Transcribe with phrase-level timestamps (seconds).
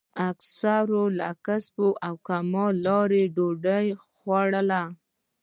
[0.29, 4.83] اکثرو یې له کسب او کمال لارې ډوډۍ خوړله.